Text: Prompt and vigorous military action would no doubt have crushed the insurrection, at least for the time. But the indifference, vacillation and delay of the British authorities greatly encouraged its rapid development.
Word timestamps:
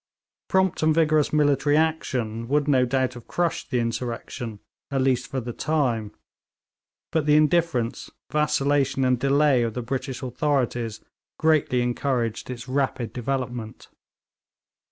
Prompt 0.47 0.81
and 0.81 0.95
vigorous 0.95 1.31
military 1.31 1.77
action 1.77 2.47
would 2.47 2.67
no 2.67 2.87
doubt 2.87 3.13
have 3.13 3.27
crushed 3.27 3.69
the 3.69 3.77
insurrection, 3.77 4.59
at 4.89 4.99
least 4.99 5.27
for 5.27 5.39
the 5.39 5.53
time. 5.53 6.11
But 7.11 7.27
the 7.27 7.35
indifference, 7.35 8.09
vacillation 8.31 9.05
and 9.05 9.19
delay 9.19 9.61
of 9.61 9.75
the 9.75 9.83
British 9.83 10.23
authorities 10.23 11.01
greatly 11.37 11.83
encouraged 11.83 12.49
its 12.49 12.67
rapid 12.67 13.13
development. 13.13 13.89